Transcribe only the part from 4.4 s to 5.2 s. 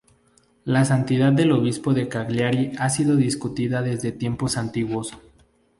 antiguos.